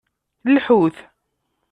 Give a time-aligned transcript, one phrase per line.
[0.55, 0.95] Lḥut.